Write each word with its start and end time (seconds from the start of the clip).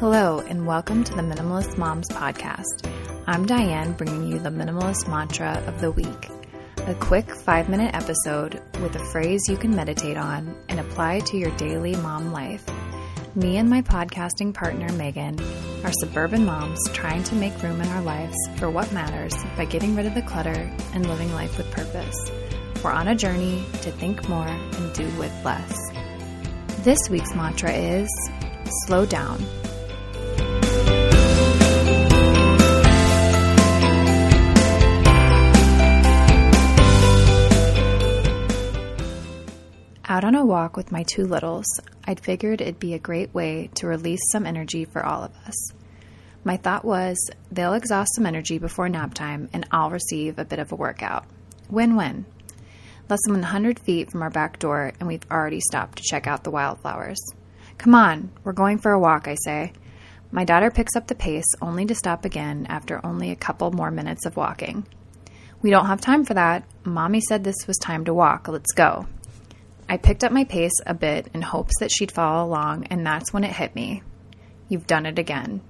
Hello, 0.00 0.40
and 0.40 0.66
welcome 0.66 1.04
to 1.04 1.14
the 1.14 1.22
Minimalist 1.22 1.78
Moms 1.78 2.10
Podcast. 2.10 2.86
I'm 3.26 3.46
Diane, 3.46 3.94
bringing 3.94 4.26
you 4.26 4.38
the 4.38 4.50
minimalist 4.50 5.08
mantra 5.08 5.64
of 5.66 5.80
the 5.80 5.90
week. 5.90 6.28
A 6.86 6.94
quick 6.96 7.34
five 7.34 7.70
minute 7.70 7.94
episode 7.94 8.60
with 8.82 8.94
a 8.94 9.04
phrase 9.06 9.40
you 9.48 9.56
can 9.56 9.74
meditate 9.74 10.18
on 10.18 10.54
and 10.68 10.80
apply 10.80 11.20
to 11.20 11.38
your 11.38 11.50
daily 11.52 11.96
mom 11.96 12.30
life. 12.30 12.62
Me 13.34 13.56
and 13.56 13.70
my 13.70 13.80
podcasting 13.80 14.52
partner, 14.52 14.92
Megan, 14.92 15.40
are 15.82 15.92
suburban 15.94 16.44
moms 16.44 16.78
trying 16.92 17.24
to 17.24 17.34
make 17.34 17.62
room 17.62 17.80
in 17.80 17.88
our 17.88 18.02
lives 18.02 18.36
for 18.56 18.68
what 18.68 18.92
matters 18.92 19.34
by 19.56 19.64
getting 19.64 19.96
rid 19.96 20.04
of 20.04 20.14
the 20.14 20.20
clutter 20.20 20.70
and 20.92 21.08
living 21.08 21.32
life 21.32 21.56
with 21.56 21.70
purpose. 21.70 22.30
We're 22.84 22.92
on 22.92 23.08
a 23.08 23.14
journey 23.14 23.64
to 23.80 23.90
think 23.92 24.28
more 24.28 24.46
and 24.46 24.92
do 24.92 25.06
with 25.16 25.32
less. 25.42 25.74
This 26.80 27.00
week's 27.08 27.34
mantra 27.34 27.72
is 27.72 28.10
slow 28.84 29.06
down. 29.06 29.42
Out 40.08 40.22
on 40.22 40.36
a 40.36 40.46
walk 40.46 40.76
with 40.76 40.92
my 40.92 41.02
two 41.02 41.24
littles, 41.24 41.66
I'd 42.04 42.20
figured 42.20 42.60
it'd 42.60 42.78
be 42.78 42.94
a 42.94 42.98
great 42.98 43.34
way 43.34 43.70
to 43.74 43.88
release 43.88 44.20
some 44.30 44.46
energy 44.46 44.84
for 44.84 45.04
all 45.04 45.24
of 45.24 45.34
us. 45.48 45.72
My 46.44 46.56
thought 46.56 46.84
was 46.84 47.18
they'll 47.50 47.74
exhaust 47.74 48.14
some 48.14 48.24
energy 48.24 48.58
before 48.58 48.88
nap 48.88 49.14
time 49.14 49.48
and 49.52 49.66
I'll 49.72 49.90
receive 49.90 50.38
a 50.38 50.44
bit 50.44 50.60
of 50.60 50.70
a 50.70 50.76
workout. 50.76 51.24
Win 51.68 51.96
win. 51.96 52.24
Less 53.08 53.18
than 53.24 53.34
100 53.34 53.80
feet 53.80 54.12
from 54.12 54.22
our 54.22 54.30
back 54.30 54.60
door, 54.60 54.92
and 55.00 55.08
we've 55.08 55.26
already 55.28 55.58
stopped 55.58 55.98
to 55.98 56.04
check 56.04 56.28
out 56.28 56.44
the 56.44 56.52
wildflowers. 56.52 57.18
Come 57.76 57.96
on, 57.96 58.30
we're 58.44 58.52
going 58.52 58.78
for 58.78 58.92
a 58.92 59.00
walk, 59.00 59.26
I 59.26 59.34
say. 59.34 59.72
My 60.30 60.44
daughter 60.44 60.70
picks 60.70 60.94
up 60.94 61.08
the 61.08 61.16
pace 61.16 61.52
only 61.60 61.84
to 61.84 61.96
stop 61.96 62.24
again 62.24 62.66
after 62.68 63.04
only 63.04 63.32
a 63.32 63.36
couple 63.36 63.72
more 63.72 63.90
minutes 63.90 64.24
of 64.24 64.36
walking. 64.36 64.86
We 65.62 65.70
don't 65.70 65.86
have 65.86 66.00
time 66.00 66.24
for 66.24 66.34
that. 66.34 66.62
Mommy 66.84 67.20
said 67.20 67.42
this 67.42 67.66
was 67.66 67.76
time 67.78 68.04
to 68.04 68.14
walk. 68.14 68.46
Let's 68.46 68.72
go. 68.72 69.06
I 69.88 69.98
picked 69.98 70.24
up 70.24 70.32
my 70.32 70.44
pace 70.44 70.80
a 70.84 70.94
bit 70.94 71.28
in 71.32 71.42
hopes 71.42 71.74
that 71.78 71.92
she'd 71.92 72.10
follow 72.10 72.44
along, 72.44 72.86
and 72.86 73.06
that's 73.06 73.32
when 73.32 73.44
it 73.44 73.52
hit 73.52 73.74
me. 73.74 74.02
You've 74.68 74.86
done 74.86 75.06
it 75.06 75.18
again. 75.18 75.60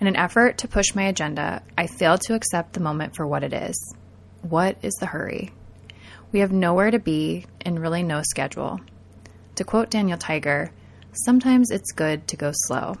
In 0.00 0.08
an 0.08 0.16
effort 0.16 0.58
to 0.58 0.68
push 0.68 0.94
my 0.94 1.04
agenda, 1.04 1.62
I 1.78 1.86
failed 1.86 2.22
to 2.22 2.34
accept 2.34 2.72
the 2.72 2.80
moment 2.80 3.14
for 3.14 3.26
what 3.26 3.44
it 3.44 3.52
is. 3.52 3.94
What 4.42 4.76
is 4.82 4.92
the 4.94 5.06
hurry? 5.06 5.52
We 6.32 6.40
have 6.40 6.50
nowhere 6.50 6.90
to 6.90 6.98
be 6.98 7.46
and 7.60 7.80
really 7.80 8.02
no 8.02 8.22
schedule. 8.22 8.80
To 9.54 9.64
quote 9.64 9.88
Daniel 9.88 10.18
Tiger, 10.18 10.72
sometimes 11.12 11.70
it's 11.70 11.92
good 11.92 12.26
to 12.28 12.36
go 12.36 12.50
slow. 12.52 12.96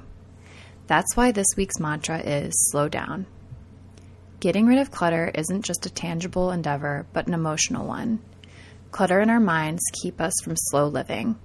That's 0.86 1.16
why 1.16 1.32
this 1.32 1.48
week's 1.56 1.80
mantra 1.80 2.20
is 2.20 2.52
slow 2.70 2.88
down. 2.88 3.26
Getting 4.38 4.66
rid 4.66 4.78
of 4.78 4.92
clutter 4.92 5.32
isn't 5.34 5.64
just 5.64 5.84
a 5.86 5.90
tangible 5.90 6.52
endeavor, 6.52 7.06
but 7.12 7.26
an 7.26 7.34
emotional 7.34 7.88
one. 7.88 8.20
Clutter 8.94 9.18
in 9.18 9.28
our 9.28 9.40
minds 9.40 9.82
keep 9.92 10.20
us 10.20 10.32
from 10.44 10.54
slow 10.54 10.86
living. 10.86 11.36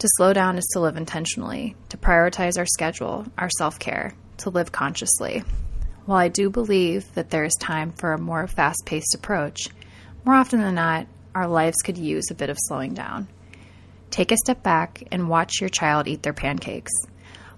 To 0.00 0.08
slow 0.16 0.34
down 0.34 0.58
is 0.58 0.68
to 0.74 0.80
live 0.80 0.98
intentionally, 0.98 1.74
to 1.88 1.96
prioritize 1.96 2.58
our 2.58 2.66
schedule, 2.66 3.24
our 3.38 3.48
self 3.56 3.78
care, 3.78 4.12
to 4.36 4.50
live 4.50 4.70
consciously. 4.70 5.42
While 6.04 6.18
I 6.18 6.28
do 6.28 6.50
believe 6.50 7.10
that 7.14 7.30
there 7.30 7.44
is 7.44 7.54
time 7.58 7.92
for 7.92 8.12
a 8.12 8.18
more 8.18 8.46
fast 8.46 8.82
paced 8.84 9.14
approach, 9.14 9.70
more 10.26 10.34
often 10.34 10.60
than 10.60 10.74
not, 10.74 11.06
our 11.34 11.48
lives 11.48 11.78
could 11.82 11.96
use 11.96 12.30
a 12.30 12.34
bit 12.34 12.50
of 12.50 12.58
slowing 12.60 12.92
down. 12.92 13.28
Take 14.10 14.30
a 14.30 14.36
step 14.36 14.62
back 14.62 15.02
and 15.10 15.30
watch 15.30 15.58
your 15.58 15.70
child 15.70 16.06
eat 16.06 16.22
their 16.22 16.34
pancakes. 16.34 16.92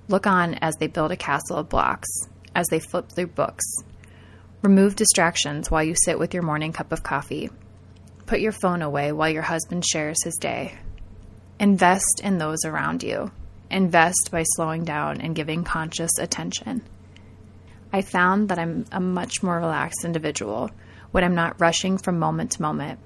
Look 0.07 0.29
on 0.29 0.55
as 0.55 0.77
they 0.77 0.87
build 0.87 1.11
a 1.11 1.17
castle 1.17 1.57
of 1.57 1.69
blocks, 1.69 2.09
as 2.55 2.69
they 2.69 2.79
flip 2.79 3.11
through 3.11 3.27
books. 3.27 3.65
Remove 4.63 4.95
distractions 4.95 5.69
while 5.69 5.83
you 5.83 5.97
sit 6.05 6.21
with 6.21 6.33
your 6.33 6.45
morning 6.45 6.73
cup 6.73 6.93
of 6.93 7.03
coffee 7.03 7.51
Put 8.33 8.41
your 8.41 8.53
phone 8.53 8.81
away 8.81 9.13
while 9.13 9.29
your 9.29 9.43
husband 9.43 9.85
shares 9.85 10.17
his 10.25 10.37
day. 10.41 10.73
Invest 11.61 12.23
in 12.25 12.39
those 12.39 12.65
around 12.65 13.03
you. 13.03 13.31
Invest 13.71 14.31
by 14.33 14.43
slowing 14.55 14.85
down 14.85 15.21
and 15.21 15.37
giving 15.37 15.65
conscious 15.65 16.13
attention. 16.19 16.81
I 17.93 18.01
found 18.01 18.49
that 18.49 18.59
I'm 18.59 18.87
a 18.91 19.01
much 19.01 19.43
more 19.43 19.59
relaxed 19.59 20.07
individual 20.07 20.71
when 21.11 21.25
I'm 21.25 21.35
not 21.35 21.61
rushing 21.61 21.99
from 21.99 22.19
moment 22.19 22.53
to 22.53 22.63
moment, 22.63 23.01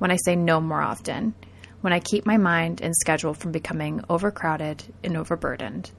when 0.00 0.10
I 0.10 0.18
say 0.22 0.36
no 0.36 0.60
more 0.60 0.82
often, 0.82 1.34
when 1.80 1.94
I 1.94 2.00
keep 2.00 2.26
my 2.26 2.36
mind 2.36 2.82
and 2.82 2.94
schedule 2.94 3.32
from 3.32 3.52
becoming 3.52 4.04
overcrowded 4.10 4.84
and 5.02 5.16
overburdened. 5.16 5.90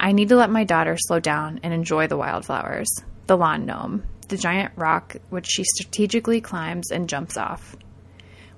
I 0.00 0.12
need 0.12 0.30
to 0.30 0.36
let 0.36 0.48
my 0.48 0.64
daughter 0.64 0.96
slow 0.98 1.20
down 1.20 1.60
and 1.62 1.74
enjoy 1.74 2.06
the 2.06 2.16
wildflowers, 2.16 2.88
the 3.26 3.36
lawn 3.36 3.66
gnome, 3.66 4.04
the 4.28 4.38
giant 4.38 4.72
rock 4.76 5.16
which 5.28 5.48
she 5.50 5.64
strategically 5.64 6.40
climbs 6.40 6.90
and 6.90 7.06
jumps 7.06 7.36
off. 7.36 7.76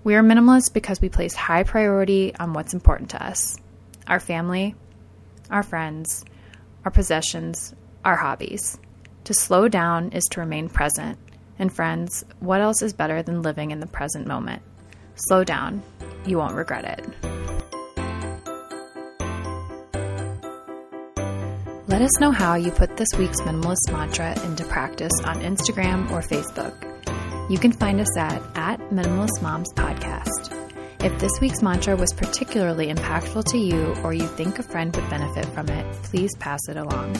We 0.05 0.17
are 0.17 0.23
minimalist 0.23 0.73
because 0.73 1.01
we 1.01 1.09
place 1.09 1.33
high 1.33 1.63
priority 1.63 2.35
on 2.35 2.55
what's 2.55 2.75
important 2.75 3.11
to 3.11 3.25
us 3.25 3.57
our 4.09 4.19
family, 4.19 4.75
our 5.49 5.63
friends, 5.63 6.25
our 6.85 6.91
possessions, 6.91 7.73
our 8.05 8.17
hobbies. 8.17 8.81
To 9.25 9.35
slow 9.35 9.69
down 9.69 10.11
is 10.11 10.25
to 10.33 10.41
remain 10.41 10.69
present. 10.69 11.19
And, 11.57 11.73
friends, 11.73 12.25
what 12.41 12.61
else 12.61 12.83
is 12.83 12.93
better 12.93 13.23
than 13.23 13.43
living 13.43 13.71
in 13.71 13.79
the 13.79 13.87
present 13.87 14.27
moment? 14.27 14.63
Slow 15.15 15.45
down. 15.45 15.85
You 16.27 16.39
won't 16.39 16.57
regret 16.57 16.85
it. 16.85 17.07
Let 21.87 22.03
us 22.03 22.19
know 22.19 22.33
how 22.33 22.57
you 22.57 22.73
put 22.73 22.97
this 22.97 23.09
week's 23.17 23.41
minimalist 23.43 23.93
mantra 23.93 24.37
into 24.47 24.65
practice 24.65 25.13
on 25.25 25.43
Instagram 25.43 26.11
or 26.11 26.23
Facebook. 26.23 26.92
You 27.49 27.59
can 27.59 27.73
find 27.73 28.01
us 28.01 28.17
at, 28.17 28.41
at 28.55 28.79
Minimalist 28.91 29.43
Moms 29.43 29.73
Podcast. 29.75 30.57
If 31.03 31.19
this 31.19 31.33
week's 31.41 31.63
mantra 31.63 31.97
was 31.97 32.13
particularly 32.13 32.87
impactful 32.87 33.47
to 33.47 33.59
you 33.59 33.93
or 34.05 34.15
you 34.15 34.29
think 34.29 34.61
a 34.61 34.63
friend 34.63 34.95
would 34.95 35.11
benefit 35.11 35.47
from 35.47 35.69
it, 35.69 35.93
please 36.05 36.31
pass 36.39 36.61
it 36.69 36.77
along. 36.77 37.17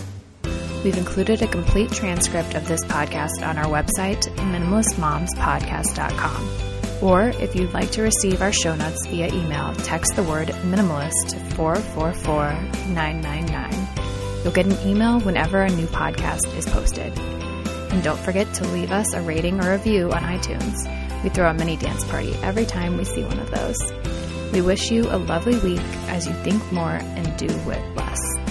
We've 0.85 0.97
included 0.97 1.43
a 1.43 1.49
complete 1.49 1.91
transcript 1.91 2.55
of 2.55 2.69
this 2.69 2.85
podcast 2.85 3.45
on 3.47 3.59
our 3.59 3.67
website, 3.67 4.23
minimalistmomspodcast.com. 4.37 7.03
Or 7.03 7.31
if 7.41 7.57
you'd 7.57 7.73
like 7.73 7.91
to 7.93 8.03
receive 8.03 8.43
our 8.43 8.53
show 8.53 8.77
notes 8.77 9.07
via 9.09 9.27
email, 9.35 9.73
text 9.75 10.15
the 10.15 10.23
word 10.23 10.49
minimalist 10.49 11.31
to 11.31 11.39
444999. 11.57 13.89
You'll 14.45 14.53
get 14.53 14.67
an 14.67 14.79
email 14.89 15.19
whenever 15.21 15.63
a 15.63 15.71
new 15.71 15.87
podcast 15.87 16.57
is 16.57 16.67
posted. 16.67 17.13
And 17.93 18.03
don't 18.03 18.19
forget 18.19 18.53
to 18.55 18.65
leave 18.69 18.91
us 18.91 19.13
a 19.13 19.21
rating 19.21 19.61
or 19.61 19.69
a 19.69 19.77
review 19.77 20.11
on 20.13 20.23
iTunes. 20.23 21.23
We 21.23 21.29
throw 21.29 21.49
a 21.49 21.55
mini 21.55 21.77
dance 21.77 22.05
party 22.07 22.35
every 22.43 22.67
time 22.67 22.97
we 22.97 23.05
see 23.05 23.23
one 23.23 23.39
of 23.39 23.51
those. 23.51 23.79
We 24.53 24.61
wish 24.61 24.91
you 24.91 25.05
a 25.11 25.19
lovely 25.19 25.59
week 25.59 25.81
as 26.09 26.27
you 26.27 26.33
think 26.43 26.73
more 26.73 26.99
and 27.01 27.37
do 27.37 27.47
with 27.67 27.83
less. 27.95 28.42